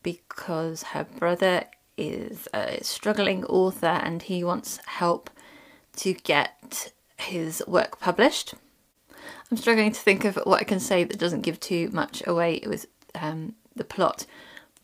because 0.03 0.83
her 0.83 1.05
brother 1.05 1.65
is 1.97 2.49
a 2.55 2.83
struggling 2.83 3.45
author 3.45 3.87
and 3.87 4.23
he 4.23 4.43
wants 4.43 4.81
help 4.87 5.31
to 5.97 6.15
get 6.15 6.93
his 7.19 7.63
work 7.67 8.01
published. 8.01 8.55
I'm 9.51 9.57
struggling 9.57 9.93
to 9.93 10.01
think 10.01 10.25
of 10.25 10.37
what 10.45 10.61
I 10.61 10.65
can 10.65 10.81
say 10.81 11.05
that 11.05 11.19
doesn't 11.19 11.43
give 11.43 11.61
too 11.61 11.91
much 11.93 12.23
away 12.27 12.63
with 12.67 12.87
um, 13.15 13.55
the 13.75 13.85
plot. 13.85 14.25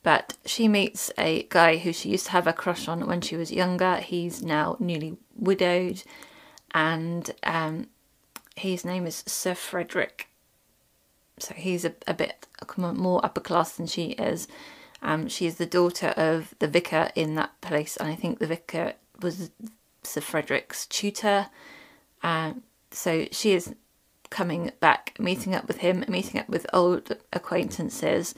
But 0.07 0.37
she 0.45 0.69
meets 0.69 1.11
a 1.19 1.49
guy 1.49 1.79
who 1.79 1.93
she 1.93 2.11
used 2.11 2.27
to 2.27 2.31
have 2.31 2.47
a 2.47 2.53
crush 2.53 2.87
on 2.87 3.09
when 3.09 3.21
she 3.21 3.35
was 3.35 3.51
younger. 3.51 3.97
He's 3.97 4.41
now 4.41 4.77
newly 4.79 5.17
widowed, 5.35 6.05
and 6.71 7.29
um, 7.43 7.89
his 8.55 8.85
name 8.85 9.05
is 9.05 9.25
Sir 9.27 9.57
Frederick. 9.57 10.29
So 11.41 11.55
he's 11.55 11.85
a, 11.85 11.93
a 12.07 12.15
bit 12.15 12.47
more 12.79 13.27
upper 13.27 13.41
class 13.41 13.73
than 13.73 13.89
she 13.89 14.11
is. 14.11 14.47
Um, 15.03 15.27
she 15.27 15.45
is 15.45 15.57
the 15.57 15.67
daughter 15.67 16.15
of 16.17 16.55
the 16.61 16.69
vicar 16.69 17.11
in 17.17 17.35
that 17.35 17.61
place, 17.61 17.97
and 17.97 18.09
I 18.09 18.15
think 18.15 18.39
the 18.39 18.47
vicar 18.47 18.93
was 19.21 19.51
Sir 20.05 20.21
Frederick's 20.21 20.87
tutor. 20.87 21.49
Um, 22.23 22.63
so 22.93 23.27
she 23.33 23.55
is 23.55 23.75
coming 24.31 24.71
back, 24.79 25.17
meeting 25.19 25.53
up 25.53 25.67
with 25.67 25.79
him, 25.79 26.05
meeting 26.07 26.39
up 26.39 26.49
with 26.49 26.65
old 26.73 27.17
acquaintances, 27.33 28.37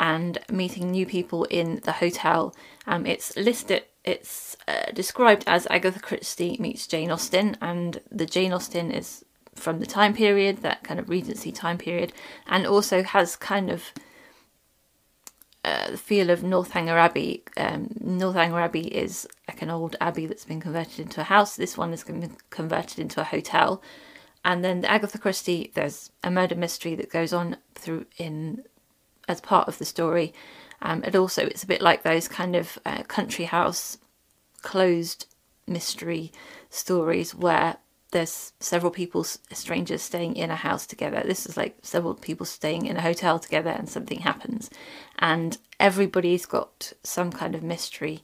and 0.00 0.38
meeting 0.50 0.90
new 0.90 1.04
people 1.04 1.44
in 1.44 1.80
the 1.84 1.92
hotel. 1.92 2.56
Um, 2.86 3.04
it's 3.04 3.36
listed, 3.36 3.84
it's 4.02 4.56
uh, 4.66 4.90
described 4.92 5.44
as 5.46 5.66
Agatha 5.68 6.00
Christie 6.00 6.56
meets 6.58 6.86
Jane 6.86 7.10
Austen, 7.10 7.56
and 7.60 8.00
the 8.10 8.24
Jane 8.24 8.52
Austen 8.52 8.90
is 8.90 9.24
from 9.54 9.78
the 9.78 9.86
time 9.86 10.14
period, 10.14 10.62
that 10.62 10.82
kind 10.82 10.98
of 10.98 11.10
Regency 11.10 11.52
time 11.52 11.76
period, 11.76 12.14
and 12.46 12.66
also 12.66 13.02
has 13.02 13.36
kind 13.36 13.70
of 13.70 13.92
uh, 15.66 15.90
the 15.90 15.98
feel 15.98 16.30
of 16.30 16.42
Northanger 16.42 16.96
Abbey. 16.96 17.44
Um, 17.58 17.94
Northanger 18.00 18.58
Abbey 18.58 18.86
is 18.86 19.28
like 19.46 19.60
an 19.60 19.68
old 19.68 19.96
abbey 20.00 20.24
that's 20.24 20.46
been 20.46 20.62
converted 20.62 20.98
into 20.98 21.20
a 21.20 21.24
house. 21.24 21.56
This 21.56 21.76
one 21.76 21.90
has 21.90 22.04
been 22.04 22.38
converted 22.48 22.98
into 22.98 23.20
a 23.20 23.24
hotel. 23.24 23.82
And 24.42 24.64
then 24.64 24.80
the 24.80 24.90
Agatha 24.90 25.18
Christie, 25.18 25.70
there's 25.74 26.10
a 26.24 26.30
murder 26.30 26.54
mystery 26.54 26.94
that 26.94 27.10
goes 27.10 27.34
on 27.34 27.58
through 27.74 28.06
in 28.16 28.64
as 29.30 29.40
part 29.40 29.68
of 29.68 29.78
the 29.78 29.84
story. 29.84 30.34
Um, 30.82 31.02
and 31.04 31.14
also, 31.14 31.42
it's 31.42 31.62
a 31.62 31.66
bit 31.66 31.82
like 31.82 32.02
those 32.02 32.26
kind 32.28 32.56
of 32.56 32.78
uh, 32.84 33.02
country 33.04 33.44
house 33.44 33.98
closed 34.62 35.26
mystery 35.66 36.32
stories 36.68 37.34
where 37.34 37.76
there's 38.12 38.52
several 38.58 38.90
people, 38.90 39.22
strangers 39.24 40.02
staying 40.02 40.34
in 40.36 40.50
a 40.50 40.56
house 40.56 40.86
together. 40.86 41.22
This 41.24 41.46
is 41.46 41.56
like 41.56 41.76
several 41.82 42.14
people 42.14 42.44
staying 42.44 42.86
in 42.86 42.96
a 42.96 43.02
hotel 43.02 43.38
together 43.38 43.70
and 43.70 43.88
something 43.88 44.20
happens. 44.20 44.68
And 45.18 45.56
everybody's 45.78 46.44
got 46.44 46.92
some 47.04 47.30
kind 47.30 47.54
of 47.54 47.62
mystery 47.62 48.22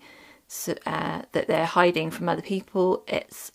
uh, 0.86 1.22
that 1.32 1.46
they're 1.46 1.66
hiding 1.66 2.10
from 2.10 2.28
other 2.28 2.42
people. 2.42 3.04
It's 3.06 3.52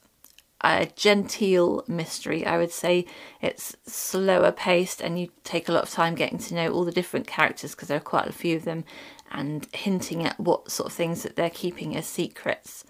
a 0.64 0.88
genteel 0.96 1.84
mystery. 1.88 2.46
I 2.46 2.58
would 2.58 2.72
say 2.72 3.06
it's 3.42 3.76
slower 3.86 4.52
paced 4.52 5.02
and 5.02 5.20
you 5.20 5.30
take 5.44 5.68
a 5.68 5.72
lot 5.72 5.84
of 5.84 5.90
time 5.90 6.16
getting 6.16 6.38
to 6.40 6.54
know 6.54 6.72
all 6.72 6.86
the 6.86 6.92
different 6.92 7.28
characters 7.28 7.72
because 7.72 7.88
there 7.88 7.98
are 7.98 8.02
quite 8.02 8.28
a 8.28 8.34
few 8.34 8.56
of 8.58 8.66
them 8.66 8.84
and 9.32 9.68
hinting 9.74 10.26
at 10.26 10.40
what 10.40 10.72
sort 10.72 10.88
of 10.88 10.94
things 10.94 11.24
that 11.24 11.36
they're 11.36 11.50
keeping 11.50 11.96
as 11.96 12.06
secrets. 12.06 12.84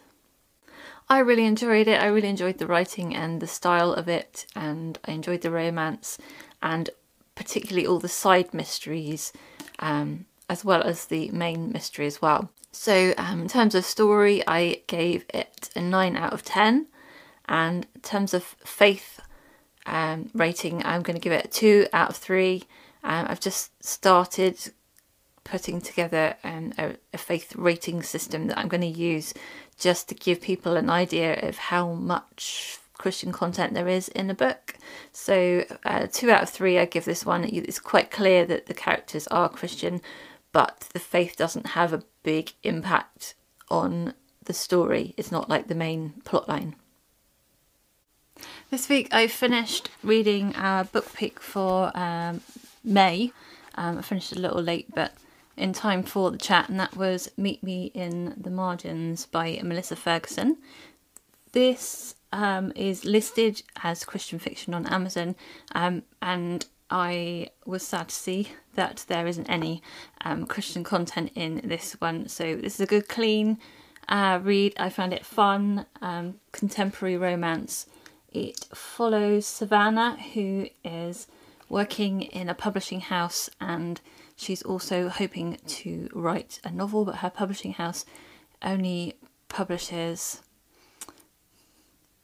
I 1.10 1.20
really 1.20 1.46
enjoyed 1.46 1.88
it. 1.88 2.02
I 2.02 2.06
really 2.06 2.30
enjoyed 2.30 2.58
the 2.58 2.68
writing 2.68 3.16
and 3.16 3.42
the 3.42 3.48
style 3.48 3.94
of 3.94 4.08
it, 4.08 4.46
and 4.56 4.98
I 5.06 5.12
enjoyed 5.12 5.42
the 5.42 5.52
romance 5.52 6.18
and 6.62 6.90
particularly 7.36 7.86
all 7.86 8.00
the 8.00 8.08
side 8.08 8.54
mysteries, 8.54 9.34
um, 9.80 10.26
as 10.50 10.64
well 10.64 10.82
as 10.84 11.06
the 11.06 11.30
main 11.32 11.72
mystery 11.72 12.06
as 12.06 12.22
well. 12.22 12.50
So, 12.72 13.14
um, 13.18 13.42
in 13.42 13.48
terms 13.50 13.76
of 13.76 13.84
story, 13.84 14.42
I 14.48 14.84
gave 14.88 15.26
it 15.34 15.70
a 15.76 15.82
9 15.82 16.16
out 16.16 16.32
of 16.32 16.44
10. 16.46 16.88
And 17.52 17.86
in 17.94 18.02
terms 18.02 18.34
of 18.34 18.44
faith 18.44 19.20
um, 19.86 20.30
rating, 20.34 20.86
I'm 20.86 21.02
going 21.02 21.18
to 21.18 21.22
give 21.22 21.34
it 21.34 21.46
a 21.46 21.50
two 21.50 21.86
out 21.92 22.12
of 22.12 22.16
three. 22.16 22.64
Um, 23.04 23.26
I've 23.28 23.42
just 23.42 23.84
started 23.84 24.58
putting 25.44 25.82
together 25.82 26.38
um, 26.46 26.72
a, 26.78 26.96
a, 27.14 27.18
faith 27.18 27.54
rating 27.58 28.04
system 28.04 28.48
that 28.48 28.58
I'm 28.58 28.70
going 28.70 28.82
to 28.82 28.88
use 28.88 29.34
just 29.78 30.08
to 30.10 30.16
give 30.16 30.40
people 30.40 30.78
an 30.78 30.90
idea 30.90 31.42
of 31.42 31.58
how 31.58 31.92
much 31.92 32.78
Christian 32.94 33.34
content 33.34 33.74
there 33.74 33.88
is 33.88 34.08
in 34.08 34.30
a 34.30 34.36
book. 34.36 34.76
So, 35.12 35.66
uh, 35.84 36.08
two 36.10 36.32
out 36.32 36.44
of 36.44 36.50
three, 36.50 36.80
I 36.80 36.86
give 36.86 37.04
this 37.04 37.26
one. 37.26 37.44
It's 37.44 37.80
quite 37.80 38.12
clear 38.12 38.46
that 38.46 38.68
the 38.68 38.74
characters 38.74 39.28
are 39.28 39.50
Christian, 39.50 40.02
but 40.54 40.88
the 40.94 41.00
faith 41.00 41.36
doesn't 41.36 41.68
have 41.68 41.92
a 41.92 42.04
big 42.24 42.54
impact 42.64 43.36
on 43.70 44.14
the 44.46 44.54
story. 44.54 45.16
It's 45.18 45.34
not 45.34 45.50
like 45.50 45.68
the 45.68 45.76
main 45.76 46.14
plotline. 46.24 46.76
This 48.72 48.88
week 48.88 49.14
I 49.14 49.28
finished 49.28 49.90
reading 50.02 50.56
our 50.56 50.86
book 50.86 51.12
pick 51.14 51.42
for 51.42 51.92
um, 51.94 52.40
May. 52.86 53.34
Um, 53.76 53.98
I 53.98 54.02
finished 54.02 54.32
a 54.32 54.40
little 54.40 54.62
late, 54.62 54.96
but 54.96 55.14
in 55.58 55.74
time 55.74 56.04
for 56.04 56.32
the 56.32 56.38
chat, 56.38 56.70
and 56.70 56.80
that 56.80 56.96
was 56.96 57.30
Meet 57.36 57.62
Me 57.64 57.92
in 57.94 58.34
the 58.38 58.50
Margins 58.50 59.26
by 59.26 59.60
Melissa 59.62 59.98
Ferguson. 59.98 60.56
This 61.52 62.16
um, 62.32 62.72
is 62.74 63.04
listed 63.04 63.62
as 63.84 64.06
Christian 64.06 64.40
fiction 64.40 64.74
on 64.74 64.88
Amazon, 64.88 65.36
um, 65.76 66.04
and 66.22 66.66
I 66.90 67.50
was 67.66 67.86
sad 67.86 68.08
to 68.08 68.16
see 68.16 68.54
that 68.76 69.04
there 69.10 69.28
isn't 69.28 69.50
any 69.50 69.84
um, 70.22 70.46
Christian 70.46 70.86
content 70.86 71.34
in 71.36 71.60
this 71.66 72.00
one. 72.00 72.30
So 72.30 72.56
this 72.56 72.76
is 72.76 72.80
a 72.80 72.86
good, 72.86 73.10
clean 73.10 73.58
uh, 74.08 74.40
read. 74.42 74.76
I 74.78 74.90
found 74.90 75.12
it 75.12 75.26
fun, 75.26 75.88
um, 76.02 76.36
contemporary 76.54 77.18
romance. 77.18 77.86
It 78.32 78.66
follows 78.74 79.46
Savannah, 79.46 80.18
who 80.34 80.68
is 80.84 81.28
working 81.70 82.22
in 82.22 82.50
a 82.50 82.54
publishing 82.54 83.02
house 83.02 83.50
and 83.60 84.02
she's 84.36 84.62
also 84.62 85.10
hoping 85.10 85.58
to 85.66 86.10
write 86.14 86.60
a 86.64 86.72
novel, 86.72 87.06
but 87.06 87.18
her 87.18 87.30
publishing 87.30 87.74
house 87.74 88.06
only 88.62 89.16
publishes 89.48 90.42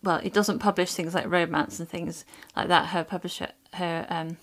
well, 0.03 0.21
it 0.23 0.31
doesn't 0.31 0.59
publish 0.59 0.93
things 0.93 1.13
like 1.13 1.29
romance 1.29 1.79
and 1.79 1.89
things 1.89 2.23
like 2.55 2.67
that. 2.67 2.87
Her 2.87 3.03
publisher, 3.03 3.49
her 3.73 4.05
um, 4.09 4.37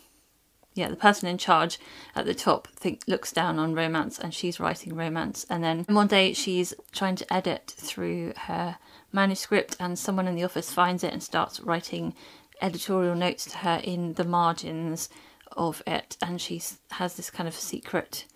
yeah, 0.74 0.88
the 0.88 0.96
person 0.96 1.28
in 1.28 1.38
charge 1.38 1.78
at 2.14 2.26
the 2.26 2.34
top 2.34 2.68
think 2.74 3.02
looks 3.06 3.32
down 3.32 3.58
on 3.58 3.74
romance, 3.74 4.18
and 4.18 4.34
she's 4.34 4.58
writing 4.58 4.94
romance. 4.94 5.46
And 5.48 5.62
then 5.62 5.84
one 5.88 6.08
day 6.08 6.32
she's 6.32 6.74
trying 6.92 7.16
to 7.16 7.32
edit 7.32 7.72
through 7.76 8.32
her 8.36 8.76
manuscript, 9.14 9.76
and 9.80 9.98
someone 9.98 10.26
in 10.26 10.34
the 10.34 10.44
office 10.44 10.72
finds 10.72 11.04
it 11.04 11.12
and 11.12 11.22
starts 11.22 11.60
writing 11.60 12.14
editorial 12.60 13.14
notes 13.14 13.44
to 13.46 13.58
her 13.58 13.80
in 13.82 14.14
the 14.14 14.24
margins 14.24 15.08
of 15.52 15.82
it, 15.86 16.16
and 16.20 16.40
she 16.40 16.60
has 16.90 17.14
this 17.14 17.30
kind 17.30 17.48
of 17.48 17.54
secret 17.54 18.26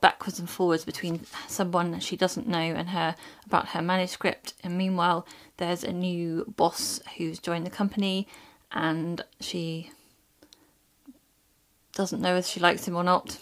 backwards 0.00 0.38
and 0.38 0.48
forwards 0.48 0.84
between 0.84 1.24
someone 1.48 1.98
she 2.00 2.16
doesn't 2.16 2.46
know 2.46 2.58
and 2.58 2.90
her 2.90 3.16
about 3.46 3.68
her 3.68 3.80
manuscript. 3.80 4.52
And 4.62 4.76
meanwhile, 4.76 5.26
there's 5.56 5.82
a 5.82 5.92
new 5.92 6.44
boss 6.56 7.00
who's 7.16 7.38
joined 7.38 7.66
the 7.66 7.70
company, 7.70 8.28
and 8.70 9.24
she 9.40 9.90
doesn't 11.94 12.20
know 12.20 12.36
if 12.36 12.46
she 12.46 12.60
likes 12.60 12.86
him 12.86 12.94
or 12.94 13.04
not. 13.04 13.38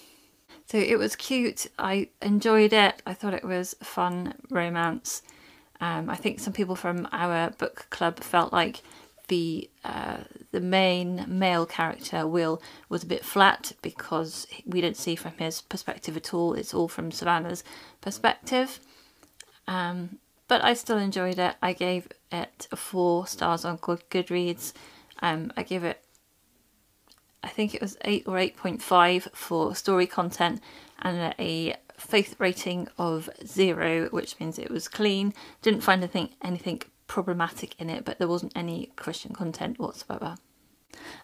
So 0.67 0.79
it 0.79 0.99
was 0.99 1.17
cute. 1.17 1.67
I 1.79 2.09
enjoyed 2.23 2.73
it. 2.73 3.03
I 3.05 3.15
thought 3.15 3.35
it 3.35 3.45
was 3.45 3.75
fun 3.83 4.35
romance. 4.49 5.23
Um, 5.81 6.09
I 6.09 6.17
think 6.17 6.41
some 6.41 6.53
people 6.53 6.77
from 6.77 7.09
our 7.13 7.51
book 7.51 7.87
club 7.91 8.21
felt 8.21 8.53
like 8.53 8.83
the 9.29 9.71
uh, 9.85 10.19
the 10.53 10.61
main 10.61 11.25
male 11.27 11.67
character 11.67 12.27
Will 12.27 12.61
was 12.89 13.03
a 13.03 13.07
bit 13.07 13.25
flat 13.25 13.73
because 13.83 14.47
we 14.67 14.81
didn't 14.81 14.99
see 14.99 15.17
from 15.17 15.33
his 15.39 15.63
perspective 15.63 16.17
at 16.17 16.35
all. 16.35 16.55
It's 16.55 16.75
all 16.75 16.89
from 16.89 17.11
Savannah's 17.11 17.65
perspective. 18.01 18.81
Um, 19.67 20.19
but 20.47 20.63
I 20.63 20.75
still 20.75 20.99
enjoyed 20.99 21.39
it. 21.39 21.57
I 21.63 21.73
gave 21.73 22.09
it 22.31 22.69
four 22.75 23.27
stars 23.27 23.65
on 23.65 23.79
Goodreads. 23.79 24.75
Um, 25.23 25.53
I 25.57 25.63
give 25.63 25.85
it, 25.85 26.05
I 27.43 27.49
think 27.49 27.75
it 27.75 27.81
was 27.81 27.97
eight 28.05 28.25
or 28.27 28.37
eight 28.39 28.57
point 28.57 28.83
five 28.83 29.29
for 29.33 29.75
story 29.75 30.07
content, 30.07 30.61
and 31.01 31.35
a 31.39 31.77
faith 32.05 32.37
rating 32.39 32.89
of 32.99 33.31
zero, 33.47 34.09
which 34.11 34.39
means 34.39 34.59
it 34.59 34.71
was 34.71 34.89
clean. 34.89 35.35
Didn't 35.63 35.83
find 35.83 36.03
anything 36.03 36.31
anything 36.43 36.83
problematic 37.07 37.81
in 37.81 37.91
it, 37.91 38.05
but 38.05 38.19
there 38.19 38.29
wasn't 38.29 38.53
any 38.57 38.91
Christian 38.97 39.33
content 39.33 39.79
whatsoever. 39.79 40.37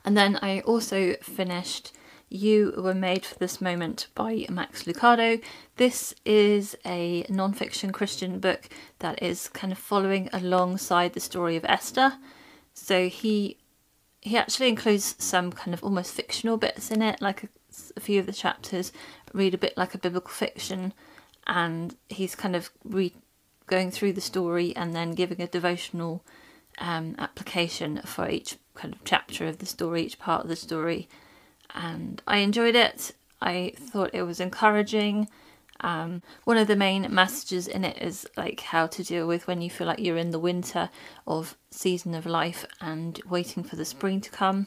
And 0.04 0.16
then 0.16 0.38
I 0.42 0.61
also 0.61 1.14
finished 1.22 1.92
You 2.28 2.74
Were 2.76 2.94
Made 2.94 3.24
for 3.24 3.38
This 3.38 3.61
Moment 3.61 4.09
by 4.14 4.46
Max 4.48 4.85
Lucado. 4.85 5.42
This 5.76 6.14
is 6.24 6.76
a 6.85 7.24
non 7.28 7.52
fiction 7.52 7.92
Christian 7.92 8.40
book 8.40 8.68
that 8.98 9.22
is 9.22 9.48
kind 9.48 9.72
of 9.72 9.78
following 9.78 10.28
alongside 10.33 11.12
the 11.12 11.20
story 11.20 11.57
of 11.57 11.64
Esther. 11.64 12.14
So 12.74 13.09
he 13.09 13.59
he 14.22 14.37
actually 14.37 14.68
includes 14.68 15.16
some 15.18 15.50
kind 15.50 15.72
of 15.72 15.83
almost 15.83 16.12
fictional 16.12 16.59
bits 16.59 16.90
in 16.90 17.00
it, 17.00 17.22
like 17.22 17.44
a, 17.44 17.48
a 17.96 18.00
few 18.00 18.20
of 18.20 18.26
the 18.26 18.32
chapters 18.32 18.92
read 19.32 19.54
a 19.54 19.58
bit 19.58 19.76
like 19.76 19.94
a 19.94 19.98
biblical 19.98 20.30
fiction, 20.30 20.92
and 21.46 21.96
he's 22.08 22.34
kind 22.34 22.54
of 22.54 22.70
re- 22.84 23.14
going 23.66 23.90
through 23.90 24.12
the 24.12 24.20
story 24.20 24.74
and 24.76 24.94
then 24.94 25.12
giving 25.12 25.40
a 25.40 25.46
devotional 25.46 26.22
um, 26.78 27.14
application 27.18 28.00
for 28.04 28.28
each 28.28 28.56
kind 28.74 28.94
of 28.94 29.04
chapter 29.04 29.46
of 29.46 29.58
the 29.58 29.66
story, 29.66 30.02
each 30.02 30.18
part 30.18 30.42
of 30.42 30.48
the 30.48 30.56
story. 30.56 31.08
And 31.74 32.22
I 32.26 32.38
enjoyed 32.38 32.74
it. 32.74 33.12
I 33.40 33.74
thought 33.76 34.10
it 34.12 34.22
was 34.22 34.40
encouraging. 34.40 35.28
Um, 35.80 36.22
one 36.44 36.58
of 36.58 36.66
the 36.66 36.76
main 36.76 37.06
messages 37.12 37.66
in 37.66 37.84
it 37.84 38.00
is 38.02 38.26
like 38.36 38.60
how 38.60 38.86
to 38.88 39.04
deal 39.04 39.26
with 39.26 39.46
when 39.46 39.62
you 39.62 39.70
feel 39.70 39.86
like 39.86 39.98
you're 39.98 40.16
in 40.16 40.30
the 40.30 40.38
winter 40.38 40.90
of 41.26 41.56
season 41.70 42.14
of 42.14 42.26
life 42.26 42.66
and 42.80 43.20
waiting 43.28 43.62
for 43.62 43.76
the 43.76 43.84
spring 43.84 44.20
to 44.20 44.30
come. 44.30 44.66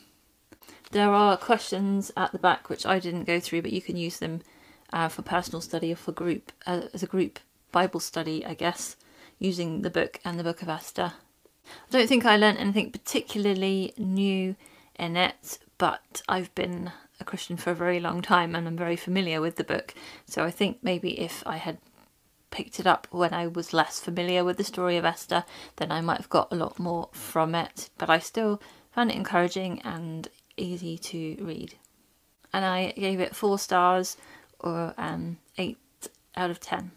There 0.93 1.09
are 1.09 1.37
questions 1.37 2.11
at 2.15 2.33
the 2.33 2.37
back 2.37 2.69
which 2.69 2.85
I 2.85 2.99
didn't 2.99 3.23
go 3.23 3.39
through, 3.39 3.63
but 3.63 3.73
you 3.73 3.81
can 3.81 3.97
use 3.97 4.19
them 4.19 4.41
uh, 4.93 5.07
for 5.07 5.23
personal 5.23 5.59
study 5.59 5.91
or 5.91 5.95
for 5.95 6.11
group 6.11 6.51
uh, 6.67 6.81
as 6.93 7.01
a 7.01 7.07
group 7.07 7.39
Bible 7.71 7.99
study, 7.99 8.45
I 8.45 8.53
guess, 8.53 8.95
using 9.39 9.81
the 9.81 9.89
book 9.89 10.19
and 10.23 10.39
the 10.39 10.43
Book 10.43 10.61
of 10.61 10.69
Esther. 10.69 11.13
I 11.65 11.91
don't 11.91 12.07
think 12.07 12.27
I 12.27 12.37
learned 12.37 12.59
anything 12.59 12.91
particularly 12.91 13.91
new 13.97 14.55
in 14.93 15.17
it, 15.17 15.57
but 15.79 16.21
I've 16.29 16.53
been 16.53 16.91
a 17.19 17.23
Christian 17.23 17.57
for 17.57 17.71
a 17.71 17.75
very 17.75 17.99
long 17.99 18.21
time 18.21 18.53
and 18.53 18.67
I'm 18.67 18.77
very 18.77 18.95
familiar 18.95 19.41
with 19.41 19.55
the 19.55 19.63
book. 19.63 19.95
So 20.27 20.43
I 20.43 20.51
think 20.51 20.77
maybe 20.83 21.19
if 21.19 21.41
I 21.47 21.57
had 21.57 21.79
picked 22.51 22.79
it 22.79 22.85
up 22.85 23.07
when 23.09 23.33
I 23.33 23.47
was 23.47 23.73
less 23.73 23.99
familiar 23.99 24.43
with 24.43 24.57
the 24.57 24.63
story 24.63 24.97
of 24.97 25.05
Esther, 25.05 25.43
then 25.77 25.91
I 25.91 26.01
might 26.01 26.17
have 26.17 26.29
got 26.29 26.53
a 26.53 26.55
lot 26.55 26.77
more 26.77 27.09
from 27.13 27.55
it. 27.55 27.89
But 27.97 28.11
I 28.11 28.19
still 28.19 28.61
found 28.91 29.09
it 29.09 29.17
encouraging 29.17 29.81
and 29.81 30.29
easy 30.57 30.97
to 30.97 31.37
read. 31.39 31.75
And 32.53 32.63
I 32.65 32.91
gave 32.91 33.19
it 33.19 33.35
four 33.35 33.57
stars 33.57 34.17
or 34.59 34.93
um, 34.97 35.37
eight 35.57 35.77
out 36.35 36.49
of 36.49 36.59
ten. 36.59 36.91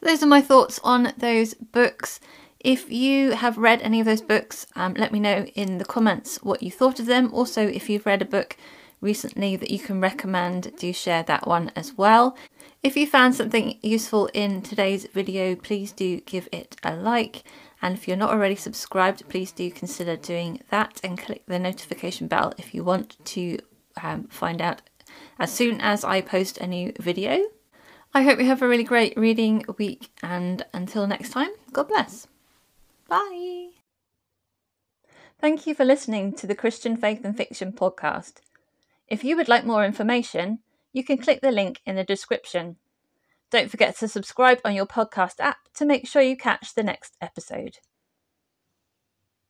Those 0.00 0.22
are 0.22 0.26
my 0.26 0.40
thoughts 0.40 0.80
on 0.84 1.12
those 1.16 1.54
books. 1.54 2.20
If 2.60 2.90
you 2.90 3.32
have 3.32 3.58
read 3.58 3.82
any 3.82 4.00
of 4.00 4.06
those 4.06 4.22
books, 4.22 4.66
um, 4.76 4.94
let 4.94 5.12
me 5.12 5.20
know 5.20 5.44
in 5.54 5.78
the 5.78 5.84
comments 5.84 6.42
what 6.42 6.62
you 6.62 6.70
thought 6.70 7.00
of 7.00 7.06
them. 7.06 7.30
Also, 7.32 7.66
if 7.66 7.90
you've 7.90 8.06
read 8.06 8.22
a 8.22 8.26
book 8.26 8.56
recently 9.00 9.56
that 9.56 9.70
you 9.70 9.78
can 9.78 10.00
recommend, 10.00 10.74
do 10.78 10.92
share 10.92 11.22
that 11.24 11.46
one 11.46 11.70
as 11.76 11.92
well. 11.94 12.36
If 12.82 12.96
you 12.96 13.06
found 13.06 13.34
something 13.34 13.78
useful 13.82 14.30
in 14.32 14.62
today's 14.62 15.06
video, 15.06 15.56
please 15.56 15.92
do 15.92 16.20
give 16.20 16.48
it 16.52 16.76
a 16.82 16.94
like. 16.94 17.42
And 17.84 17.98
if 17.98 18.08
you're 18.08 18.16
not 18.16 18.30
already 18.30 18.56
subscribed, 18.56 19.28
please 19.28 19.52
do 19.52 19.70
consider 19.70 20.16
doing 20.16 20.62
that 20.70 20.98
and 21.04 21.18
click 21.18 21.42
the 21.44 21.58
notification 21.58 22.28
bell 22.28 22.54
if 22.56 22.74
you 22.74 22.82
want 22.82 23.22
to 23.26 23.58
um, 24.02 24.24
find 24.28 24.62
out 24.62 24.80
as 25.38 25.52
soon 25.52 25.82
as 25.82 26.02
I 26.02 26.22
post 26.22 26.56
a 26.56 26.66
new 26.66 26.94
video. 26.98 27.44
I 28.14 28.22
hope 28.22 28.38
you 28.38 28.46
have 28.46 28.62
a 28.62 28.68
really 28.68 28.84
great 28.84 29.14
reading 29.18 29.66
week, 29.76 30.08
and 30.22 30.64
until 30.72 31.06
next 31.06 31.28
time, 31.28 31.50
God 31.74 31.88
bless. 31.88 32.26
Bye. 33.06 33.72
Thank 35.38 35.66
you 35.66 35.74
for 35.74 35.84
listening 35.84 36.32
to 36.36 36.46
the 36.46 36.54
Christian 36.54 36.96
Faith 36.96 37.22
and 37.22 37.36
Fiction 37.36 37.70
podcast. 37.70 38.36
If 39.08 39.24
you 39.24 39.36
would 39.36 39.48
like 39.48 39.66
more 39.66 39.84
information, 39.84 40.60
you 40.94 41.04
can 41.04 41.18
click 41.18 41.42
the 41.42 41.52
link 41.52 41.82
in 41.84 41.96
the 41.96 42.04
description. 42.04 42.76
Don't 43.54 43.70
forget 43.70 43.96
to 43.98 44.08
subscribe 44.08 44.58
on 44.64 44.74
your 44.74 44.84
podcast 44.84 45.34
app 45.38 45.58
to 45.76 45.84
make 45.84 46.08
sure 46.08 46.20
you 46.20 46.36
catch 46.36 46.74
the 46.74 46.82
next 46.82 47.16
episode. 47.20 47.76